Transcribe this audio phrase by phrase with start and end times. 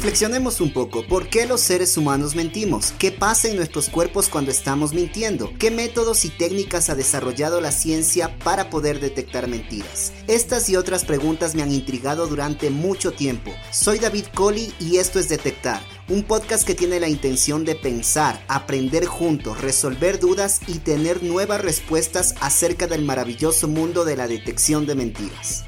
[0.00, 2.94] Reflexionemos un poco, ¿por qué los seres humanos mentimos?
[2.98, 5.52] ¿Qué pasa en nuestros cuerpos cuando estamos mintiendo?
[5.58, 10.14] ¿Qué métodos y técnicas ha desarrollado la ciencia para poder detectar mentiras?
[10.26, 13.50] Estas y otras preguntas me han intrigado durante mucho tiempo.
[13.72, 18.42] Soy David Coley y esto es Detectar, un podcast que tiene la intención de pensar,
[18.48, 24.86] aprender juntos, resolver dudas y tener nuevas respuestas acerca del maravilloso mundo de la detección
[24.86, 25.66] de mentiras.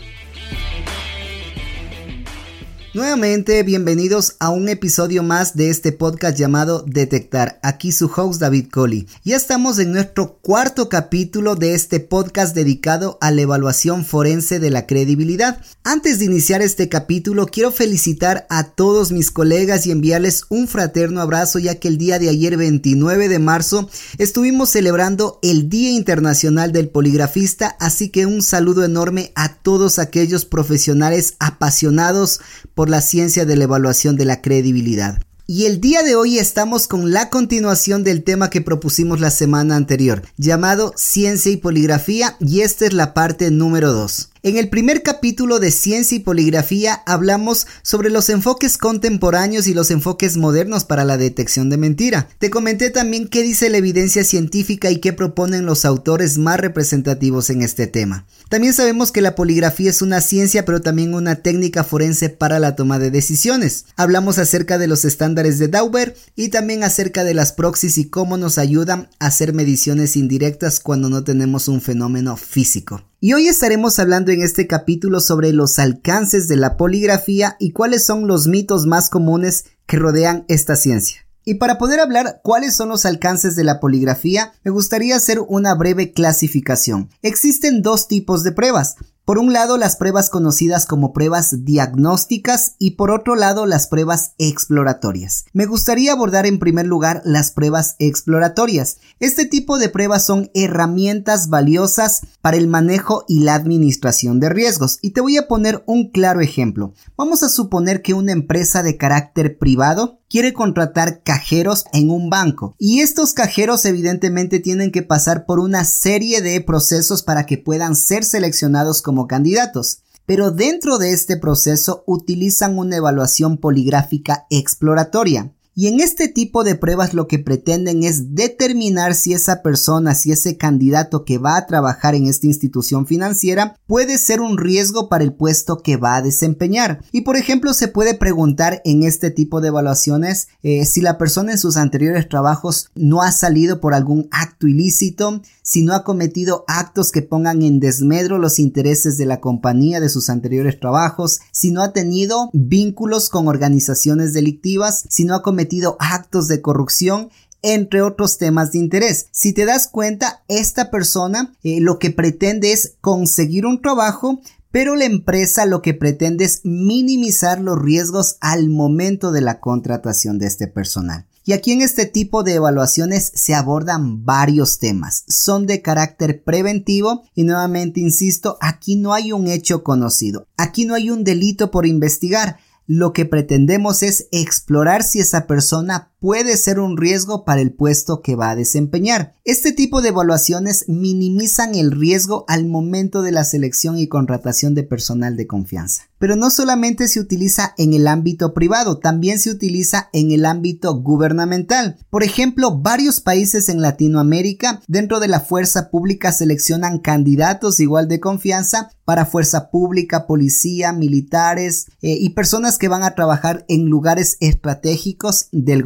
[2.95, 7.59] Nuevamente, bienvenidos a un episodio más de este podcast llamado Detectar.
[7.63, 9.07] Aquí su host David Coley.
[9.25, 14.69] Ya estamos en nuestro cuarto capítulo de este podcast dedicado a la evaluación forense de
[14.69, 15.59] la credibilidad.
[15.85, 21.23] Antes de iniciar este capítulo, quiero felicitar a todos mis colegas y enviarles un fraterno
[21.23, 26.73] abrazo ya que el día de ayer 29 de marzo estuvimos celebrando el Día Internacional
[26.73, 32.41] del Poligrafista, así que un saludo enorme a todos aquellos profesionales apasionados
[32.75, 35.23] por por la ciencia de la evaluación de la credibilidad.
[35.47, 39.77] Y el día de hoy estamos con la continuación del tema que propusimos la semana
[39.77, 44.32] anterior, llamado Ciencia y Poligrafía, y esta es la parte número 2.
[44.45, 49.93] En el primer capítulo de Ciencia y Poligrafía hablamos sobre los enfoques contemporáneos y los
[49.93, 52.29] enfoques modernos para la detección de mentira.
[52.41, 57.51] Te comenté también qué dice la evidencia científica y qué proponen los autores más representativos
[57.51, 58.27] en este tema.
[58.49, 62.75] También sabemos que la poligrafía es una ciencia pero también una técnica forense para la
[62.75, 63.85] toma de decisiones.
[63.95, 68.37] Hablamos acerca de los estándares de Dauber y también acerca de las proxies y cómo
[68.37, 73.05] nos ayudan a hacer mediciones indirectas cuando no tenemos un fenómeno físico.
[73.25, 78.05] Y hoy estaremos hablando en este capítulo sobre los alcances de la poligrafía y cuáles
[78.05, 81.25] son los mitos más comunes que rodean esta ciencia.
[81.45, 85.73] Y para poder hablar cuáles son los alcances de la poligrafía, me gustaría hacer una
[85.77, 87.11] breve clasificación.
[87.23, 92.93] Existen dos tipos de pruebas, por un lado, las pruebas conocidas como pruebas diagnósticas y
[92.93, 95.45] por otro lado, las pruebas exploratorias.
[95.53, 98.99] Me gustaría abordar en primer lugar las pruebas exploratorias.
[99.21, 104.99] Este tipo de pruebas son herramientas valiosas para el manejo y la administración de riesgos.
[105.03, 106.93] Y te voy a poner un claro ejemplo.
[107.17, 112.75] Vamos a suponer que una empresa de carácter privado quiere contratar cajeros en un banco
[112.79, 117.95] y estos cajeros evidentemente tienen que pasar por una serie de procesos para que puedan
[117.95, 119.99] ser seleccionados como candidatos.
[120.25, 125.53] Pero dentro de este proceso utilizan una evaluación poligráfica exploratoria.
[125.75, 130.31] Y en este tipo de pruebas lo que pretenden es determinar si esa persona, si
[130.31, 135.25] ese candidato que va a trabajar en esta institución financiera puede ser un riesgo para
[135.25, 137.03] el puesto que va a desempeñar.
[137.11, 141.53] Y por ejemplo se puede preguntar en este tipo de evaluaciones eh, si la persona
[141.53, 146.65] en sus anteriores trabajos no ha salido por algún acto ilícito, si no ha cometido
[146.69, 151.71] actos que pongan en desmedro los intereses de la compañía de sus anteriores trabajos, si
[151.71, 155.62] no ha tenido vínculos con organizaciones delictivas, si no ha cometido
[155.99, 157.31] actos de corrupción
[157.63, 159.29] entre otros temas de interés.
[159.31, 164.41] Si te das cuenta, esta persona eh, lo que pretende es conseguir un trabajo,
[164.71, 170.39] pero la empresa lo que pretende es minimizar los riesgos al momento de la contratación
[170.39, 171.27] de este personal.
[171.45, 175.25] Y aquí en este tipo de evaluaciones se abordan varios temas.
[175.27, 180.47] Son de carácter preventivo y nuevamente insisto, aquí no hay un hecho conocido.
[180.57, 182.59] Aquí no hay un delito por investigar.
[182.87, 188.23] Lo que pretendemos es explorar si esa persona puede ser un riesgo para el puesto
[188.23, 189.35] que va a desempeñar.
[189.45, 194.85] Este tipo de evaluaciones minimizan el riesgo al momento de la selección y contratación de
[194.85, 196.05] personal de confianza.
[196.19, 200.95] Pero no solamente se utiliza en el ámbito privado, también se utiliza en el ámbito
[200.95, 201.97] gubernamental.
[202.09, 208.21] Por ejemplo, varios países en Latinoamérica dentro de la fuerza pública seleccionan candidatos igual de
[208.21, 214.37] confianza para fuerza pública, policía, militares eh, y personas que van a trabajar en lugares
[214.39, 215.83] estratégicos del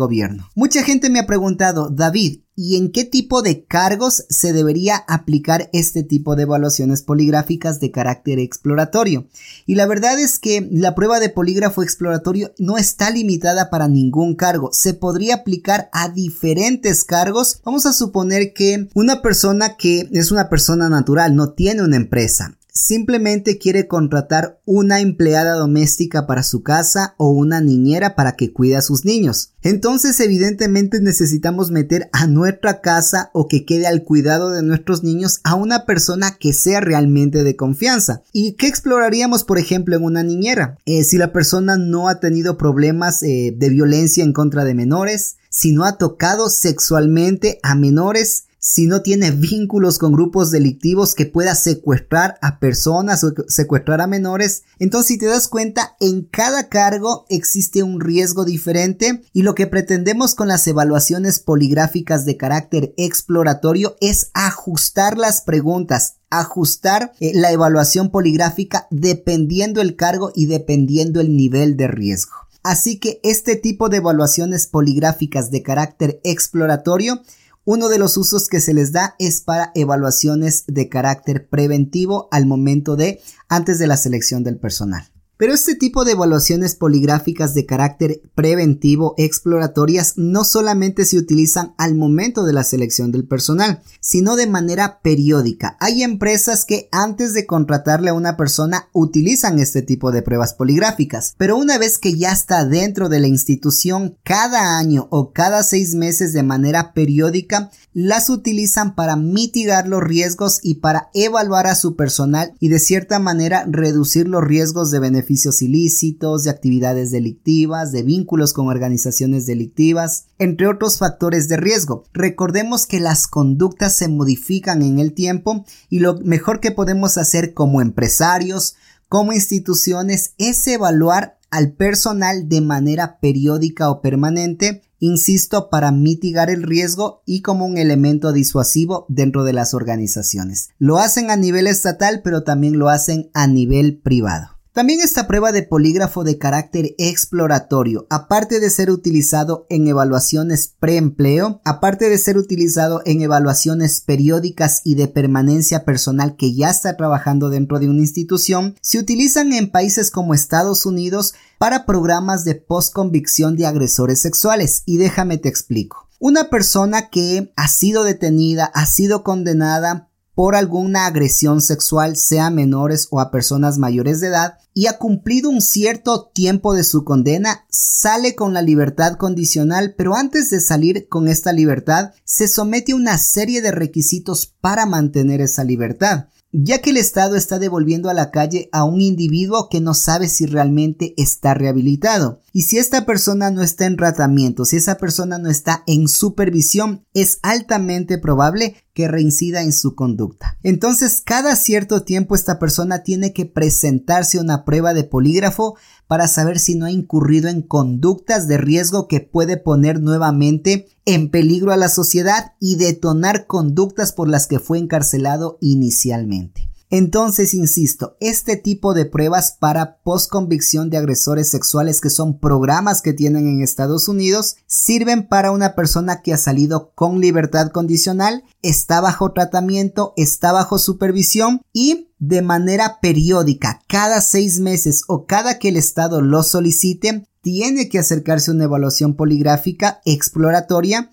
[0.54, 5.69] Mucha gente me ha preguntado, David, ¿y en qué tipo de cargos se debería aplicar
[5.73, 9.26] este tipo de evaluaciones poligráficas de carácter exploratorio?
[9.67, 14.34] Y la verdad es que la prueba de polígrafo exploratorio no está limitada para ningún
[14.34, 17.61] cargo, se podría aplicar a diferentes cargos.
[17.64, 22.56] Vamos a suponer que una persona que es una persona natural, no tiene una empresa,
[22.76, 28.76] simplemente quiere contratar una empleada doméstica para su casa o una niñera para que cuide
[28.76, 29.52] a sus niños.
[29.62, 35.40] Entonces evidentemente necesitamos meter a nuestra casa o que quede al cuidado de nuestros niños
[35.43, 38.23] a una persona que sea realmente de confianza.
[38.32, 40.78] ¿Y qué exploraríamos por ejemplo en una niñera?
[40.84, 45.37] Eh, si la persona no ha tenido problemas eh, de violencia en contra de menores,
[45.49, 51.24] si no ha tocado sexualmente a menores, si no tiene vínculos con grupos delictivos que
[51.24, 54.64] pueda secuestrar a personas o secuestrar a menores.
[54.80, 59.68] Entonces, si te das cuenta, en cada cargo existe un riesgo diferente y lo que
[59.68, 67.52] pretendemos con las evaluaciones poligráficas de carácter exploratorio es ajustar las preguntas, ajustar eh, la
[67.52, 72.34] evaluación poligráfica dependiendo el cargo y dependiendo el nivel de riesgo.
[72.64, 77.22] Así que este tipo de evaluaciones poligráficas de carácter exploratorio
[77.66, 82.46] uno de los usos que se les da es para evaluaciones de carácter preventivo al
[82.46, 85.08] momento de antes de la selección del personal.
[85.38, 91.94] Pero este tipo de evaluaciones poligráficas de carácter preventivo exploratorias no solamente se utilizan al
[91.94, 95.77] momento de la selección del personal, sino de manera periódica.
[95.79, 101.35] Hay empresas que antes de contratarle a una persona utilizan este tipo de pruebas poligráficas,
[101.37, 105.94] pero una vez que ya está dentro de la institución, cada año o cada seis
[105.94, 111.94] meses de manera periódica, las utilizan para mitigar los riesgos y para evaluar a su
[111.97, 117.90] personal y de cierta manera reducir los riesgos de beneficio beneficios ilícitos, de actividades delictivas,
[117.90, 122.05] de vínculos con organizaciones delictivas, entre otros factores de riesgo.
[122.12, 127.55] Recordemos que las conductas se modifican en el tiempo y lo mejor que podemos hacer
[127.55, 128.76] como empresarios,
[129.08, 136.62] como instituciones, es evaluar al personal de manera periódica o permanente, insisto, para mitigar el
[136.62, 140.70] riesgo y como un elemento disuasivo dentro de las organizaciones.
[140.78, 144.56] Lo hacen a nivel estatal, pero también lo hacen a nivel privado.
[144.76, 151.62] También esta prueba de polígrafo de carácter exploratorio, aparte de ser utilizado en evaluaciones preempleo,
[151.64, 157.49] aparte de ser utilizado en evaluaciones periódicas y de permanencia personal que ya está trabajando
[157.49, 163.56] dentro de una institución, se utilizan en países como Estados Unidos para programas de postconvicción
[163.56, 164.82] de agresores sexuales.
[164.84, 166.06] Y déjame te explico.
[166.19, 172.50] Una persona que ha sido detenida, ha sido condenada por alguna agresión sexual, sea a
[172.50, 177.05] menores o a personas mayores de edad, y ha cumplido un cierto tiempo de su
[177.05, 182.93] condena, sale con la libertad condicional, pero antes de salir con esta libertad, se somete
[182.93, 186.27] a una serie de requisitos para mantener esa libertad
[186.59, 190.27] ya que el Estado está devolviendo a la calle a un individuo que no sabe
[190.29, 192.41] si realmente está rehabilitado.
[192.53, 197.05] Y si esta persona no está en tratamiento, si esa persona no está en supervisión,
[197.12, 200.56] es altamente probable que reincida en su conducta.
[200.62, 205.76] Entonces, cada cierto tiempo esta persona tiene que presentarse una prueba de polígrafo
[206.06, 211.28] para saber si no ha incurrido en conductas de riesgo que puede poner nuevamente en
[211.31, 216.65] peligro a la sociedad y detonar conductas por las que fue encarcelado inicialmente.
[216.88, 223.12] Entonces, insisto, este tipo de pruebas para postconvicción de agresores sexuales, que son programas que
[223.12, 229.00] tienen en Estados Unidos, sirven para una persona que ha salido con libertad condicional, está
[229.00, 235.69] bajo tratamiento, está bajo supervisión y de manera periódica, cada seis meses o cada que
[235.69, 241.11] el Estado lo solicite, tiene que acercarse a una evaluación poligráfica exploratoria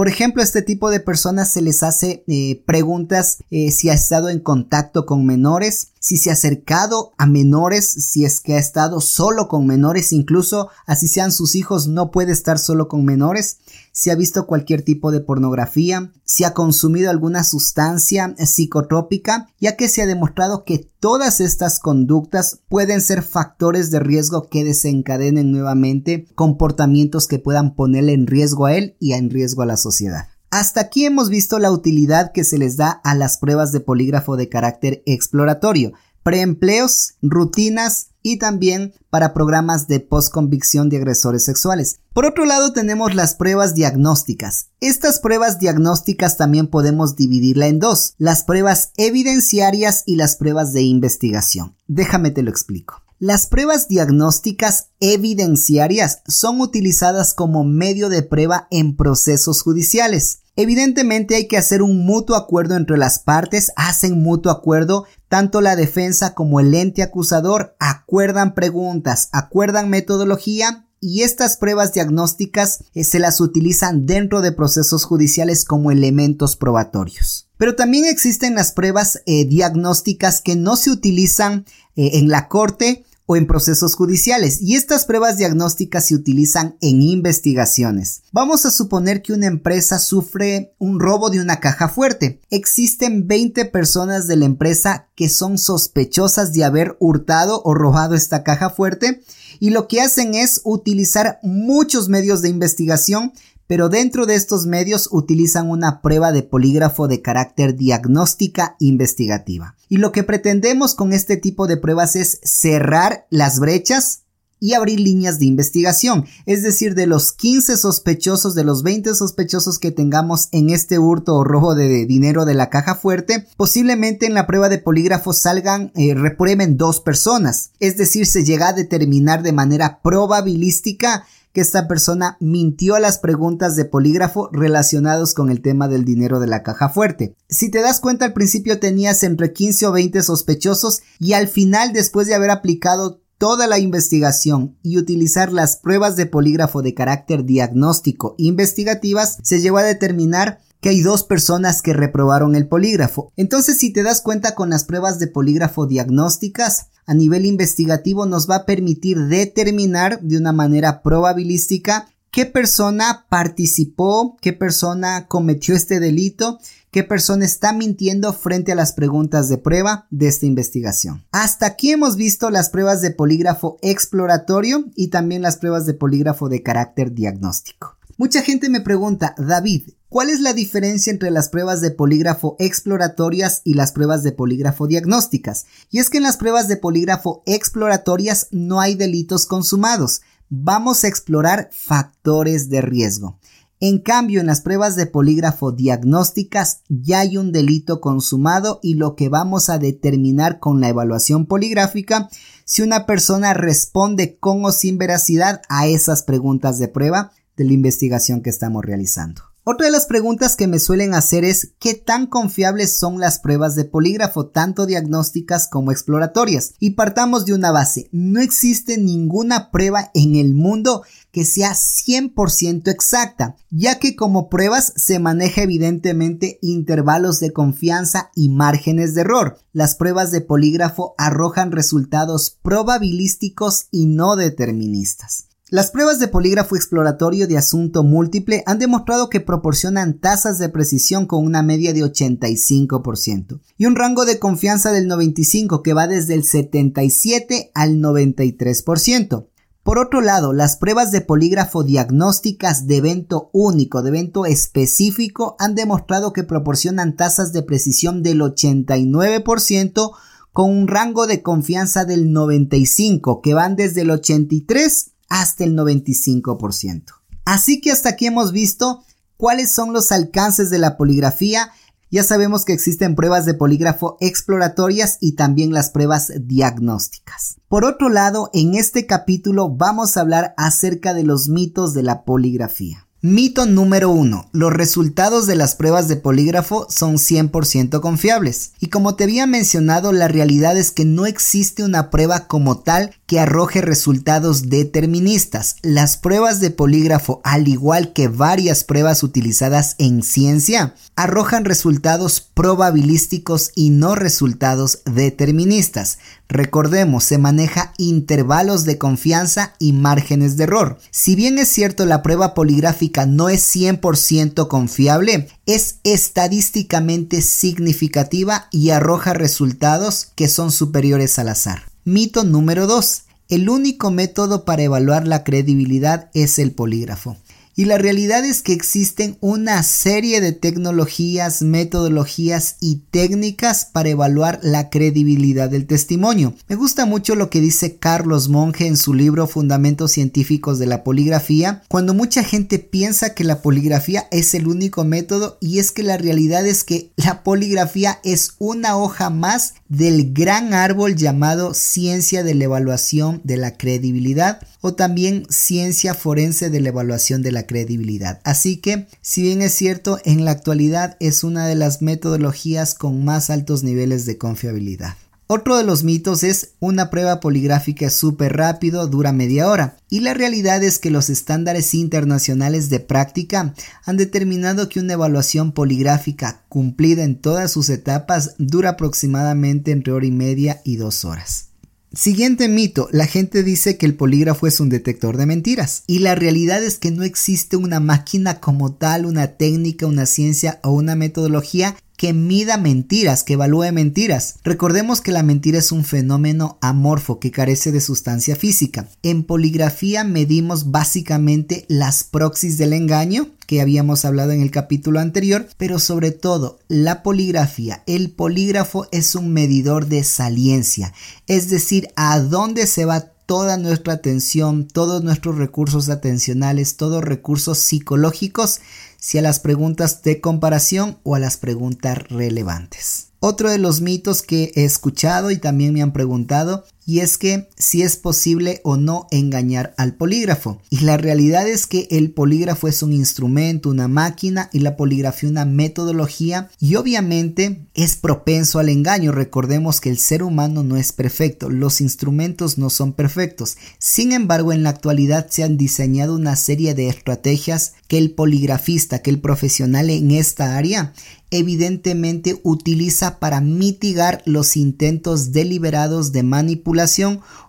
[0.00, 3.92] por ejemplo, a este tipo de personas se les hace eh, preguntas eh, si ha
[3.92, 8.58] estado en contacto con menores, si se ha acercado a menores, si es que ha
[8.58, 13.58] estado solo con menores, incluso así sean sus hijos, no puede estar solo con menores,
[13.92, 19.88] si ha visto cualquier tipo de pornografía, si ha consumido alguna sustancia psicotrópica, ya que
[19.88, 26.26] se ha demostrado que todas estas conductas pueden ser factores de riesgo que desencadenen nuevamente
[26.34, 30.28] comportamientos que puedan ponerle en riesgo a él y en riesgo a la sociedad.
[30.52, 34.36] Hasta aquí hemos visto la utilidad que se les da a las pruebas de polígrafo
[34.36, 42.00] de carácter exploratorio, preempleos, rutinas y también para programas de postconvicción de agresores sexuales.
[42.12, 44.66] Por otro lado tenemos las pruebas diagnósticas.
[44.80, 50.82] Estas pruebas diagnósticas también podemos dividirla en dos, las pruebas evidenciarias y las pruebas de
[50.82, 51.76] investigación.
[51.86, 53.02] Déjame te lo explico.
[53.18, 60.40] Las pruebas diagnósticas evidenciarias son utilizadas como medio de prueba en procesos judiciales.
[60.62, 65.74] Evidentemente hay que hacer un mutuo acuerdo entre las partes, hacen mutuo acuerdo, tanto la
[65.74, 73.20] defensa como el ente acusador acuerdan preguntas, acuerdan metodología y estas pruebas diagnósticas eh, se
[73.20, 77.48] las utilizan dentro de procesos judiciales como elementos probatorios.
[77.56, 81.64] Pero también existen las pruebas eh, diagnósticas que no se utilizan
[81.96, 87.00] eh, en la corte o en procesos judiciales y estas pruebas diagnósticas se utilizan en
[87.00, 88.22] investigaciones.
[88.32, 92.40] Vamos a suponer que una empresa sufre un robo de una caja fuerte.
[92.50, 98.42] Existen 20 personas de la empresa que son sospechosas de haber hurtado o robado esta
[98.42, 99.22] caja fuerte
[99.60, 103.32] y lo que hacen es utilizar muchos medios de investigación
[103.70, 109.76] pero dentro de estos medios utilizan una prueba de polígrafo de carácter diagnóstica investigativa.
[109.88, 114.22] Y lo que pretendemos con este tipo de pruebas es cerrar las brechas
[114.58, 116.26] y abrir líneas de investigación.
[116.46, 121.36] Es decir, de los 15 sospechosos, de los 20 sospechosos que tengamos en este hurto
[121.36, 125.92] o robo de dinero de la caja fuerte, posiblemente en la prueba de polígrafo salgan,
[125.94, 127.70] eh, reprueben dos personas.
[127.78, 133.18] Es decir, se llega a determinar de manera probabilística que esta persona mintió a las
[133.18, 137.34] preguntas de polígrafo relacionados con el tema del dinero de la caja fuerte.
[137.48, 141.92] Si te das cuenta al principio tenías entre 15 o 20 sospechosos y al final
[141.92, 147.44] después de haber aplicado toda la investigación y utilizar las pruebas de polígrafo de carácter
[147.46, 153.32] diagnóstico investigativas, se llegó a determinar que hay dos personas que reprobaron el polígrafo.
[153.36, 158.48] Entonces, si te das cuenta con las pruebas de polígrafo diagnósticas, a nivel investigativo nos
[158.48, 165.98] va a permitir determinar de una manera probabilística qué persona participó, qué persona cometió este
[165.98, 166.58] delito
[166.90, 171.24] qué persona está mintiendo frente a las preguntas de prueba de esta investigación.
[171.32, 176.48] Hasta aquí hemos visto las pruebas de polígrafo exploratorio y también las pruebas de polígrafo
[176.48, 177.96] de carácter diagnóstico.
[178.16, 183.62] Mucha gente me pregunta, David, ¿cuál es la diferencia entre las pruebas de polígrafo exploratorias
[183.64, 185.64] y las pruebas de polígrafo diagnósticas?
[185.90, 190.20] Y es que en las pruebas de polígrafo exploratorias no hay delitos consumados.
[190.50, 193.38] Vamos a explorar factores de riesgo.
[193.82, 199.16] En cambio, en las pruebas de polígrafo diagnósticas ya hay un delito consumado y lo
[199.16, 202.28] que vamos a determinar con la evaluación poligráfica
[202.66, 207.72] si una persona responde con o sin veracidad a esas preguntas de prueba de la
[207.72, 209.49] investigación que estamos realizando.
[209.62, 213.74] Otra de las preguntas que me suelen hacer es ¿qué tan confiables son las pruebas
[213.74, 216.72] de polígrafo, tanto diagnósticas como exploratorias?
[216.80, 222.88] Y partamos de una base, no existe ninguna prueba en el mundo que sea 100%
[222.90, 229.58] exacta, ya que como pruebas se maneja evidentemente intervalos de confianza y márgenes de error.
[229.74, 235.49] Las pruebas de polígrafo arrojan resultados probabilísticos y no deterministas.
[235.72, 241.26] Las pruebas de polígrafo exploratorio de asunto múltiple han demostrado que proporcionan tasas de precisión
[241.26, 246.34] con una media de 85% y un rango de confianza del 95 que va desde
[246.34, 249.46] el 77 al 93%.
[249.84, 255.76] Por otro lado, las pruebas de polígrafo diagnósticas de evento único, de evento específico, han
[255.76, 260.10] demostrado que proporcionan tasas de precisión del 89%
[260.52, 267.04] con un rango de confianza del 95, que van desde el 83 hasta el 95%.
[267.46, 269.02] Así que hasta aquí hemos visto
[269.38, 271.72] cuáles son los alcances de la poligrafía.
[272.10, 277.56] Ya sabemos que existen pruebas de polígrafo exploratorias y también las pruebas diagnósticas.
[277.68, 282.24] Por otro lado, en este capítulo vamos a hablar acerca de los mitos de la
[282.24, 283.06] poligrafía.
[283.22, 284.48] Mito número 1.
[284.52, 288.72] Los resultados de las pruebas de polígrafo son 100% confiables.
[288.80, 293.14] Y como te había mencionado, la realidad es que no existe una prueba como tal
[293.26, 295.76] que arroje resultados deterministas.
[295.82, 303.72] Las pruebas de polígrafo, al igual que varias pruebas utilizadas en ciencia, arrojan resultados probabilísticos
[303.74, 306.18] y no resultados deterministas.
[306.48, 310.98] Recordemos, se maneja intervalos de confianza y márgenes de error.
[311.10, 318.90] Si bien es cierto la prueba poligráfica no es 100% confiable, es estadísticamente significativa y
[318.90, 321.82] arroja resultados que son superiores al azar.
[322.04, 323.22] Mito número 2.
[323.48, 327.36] El único método para evaluar la credibilidad es el polígrafo.
[327.80, 334.60] Y la realidad es que existen una serie de tecnologías, metodologías y técnicas para evaluar
[334.62, 336.54] la credibilidad del testimonio.
[336.68, 341.02] Me gusta mucho lo que dice Carlos Monge en su libro Fundamentos Científicos de la
[341.02, 346.02] Poligrafía, cuando mucha gente piensa que la poligrafía es el único método y es que
[346.02, 352.44] la realidad es que la poligrafía es una hoja más del gran árbol llamado ciencia
[352.44, 357.66] de la evaluación de la credibilidad o también ciencia forense de la evaluación de la
[357.70, 358.40] credibilidad.
[358.42, 363.24] Así que, si bien es cierto, en la actualidad es una de las metodologías con
[363.24, 365.14] más altos niveles de confiabilidad.
[365.46, 369.96] Otro de los mitos es una prueba poligráfica es súper rápido, dura media hora.
[370.08, 373.74] Y la realidad es que los estándares internacionales de práctica
[374.04, 380.26] han determinado que una evaluación poligráfica cumplida en todas sus etapas dura aproximadamente entre hora
[380.26, 381.69] y media y dos horas.
[382.12, 386.34] Siguiente mito, la gente dice que el polígrafo es un detector de mentiras y la
[386.34, 391.14] realidad es que no existe una máquina como tal, una técnica, una ciencia o una
[391.14, 394.56] metodología que mida mentiras, que evalúe mentiras.
[394.62, 399.08] Recordemos que la mentira es un fenómeno amorfo que carece de sustancia física.
[399.22, 405.66] En poligrafía medimos básicamente las proxies del engaño que habíamos hablado en el capítulo anterior,
[405.78, 411.14] pero sobre todo la poligrafía, el polígrafo es un medidor de saliencia,
[411.46, 417.78] es decir, a dónde se va toda nuestra atención, todos nuestros recursos atencionales, todos recursos
[417.78, 418.80] psicológicos
[419.20, 423.28] si a las preguntas de comparación o a las preguntas relevantes.
[423.38, 427.68] Otro de los mitos que he escuchado y también me han preguntado y es que
[427.76, 430.80] si es posible o no engañar al polígrafo.
[430.90, 435.50] Y la realidad es que el polígrafo es un instrumento, una máquina y la poligrafía
[435.50, 439.32] una metodología y obviamente es propenso al engaño.
[439.32, 443.76] Recordemos que el ser humano no es perfecto, los instrumentos no son perfectos.
[443.98, 449.20] Sin embargo, en la actualidad se han diseñado una serie de estrategias que el poligrafista,
[449.20, 451.12] que el profesional en esta área
[451.52, 456.99] evidentemente utiliza para mitigar los intentos deliberados de manipulación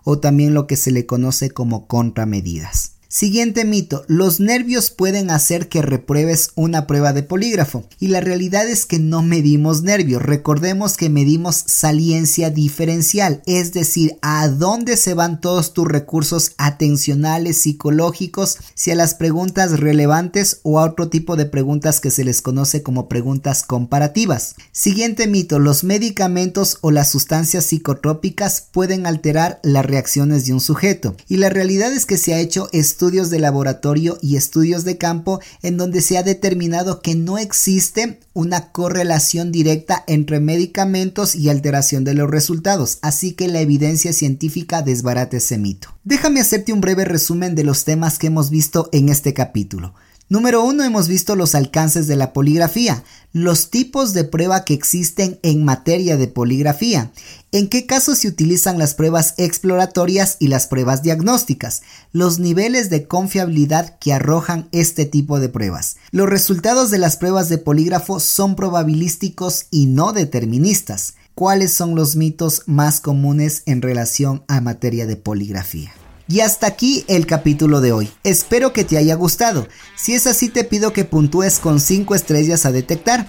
[0.04, 2.92] o también lo que se le conoce como contramedidas.
[3.14, 7.84] Siguiente mito, los nervios pueden hacer que repruebes una prueba de polígrafo.
[8.00, 14.16] Y la realidad es que no medimos nervios, recordemos que medimos saliencia diferencial, es decir,
[14.22, 20.80] a dónde se van todos tus recursos atencionales, psicológicos, si a las preguntas relevantes o
[20.80, 24.54] a otro tipo de preguntas que se les conoce como preguntas comparativas.
[24.72, 31.14] Siguiente mito, los medicamentos o las sustancias psicotrópicas pueden alterar las reacciones de un sujeto.
[31.28, 34.96] Y la realidad es que se ha hecho esto estudios de laboratorio y estudios de
[34.96, 41.48] campo en donde se ha determinado que no existe una correlación directa entre medicamentos y
[41.48, 45.88] alteración de los resultados, así que la evidencia científica desbarata ese mito.
[46.04, 49.94] Déjame hacerte un breve resumen de los temas que hemos visto en este capítulo.
[50.32, 55.38] Número uno, hemos visto los alcances de la poligrafía, los tipos de prueba que existen
[55.42, 57.12] en materia de poligrafía,
[57.52, 63.06] en qué casos se utilizan las pruebas exploratorias y las pruebas diagnósticas, los niveles de
[63.06, 65.96] confiabilidad que arrojan este tipo de pruebas.
[66.12, 71.12] Los resultados de las pruebas de polígrafo son probabilísticos y no deterministas.
[71.34, 75.92] ¿Cuáles son los mitos más comunes en relación a materia de poligrafía?
[76.28, 78.10] Y hasta aquí el capítulo de hoy.
[78.24, 79.68] Espero que te haya gustado.
[79.96, 83.28] Si es así te pido que puntúes con 5 estrellas a detectar.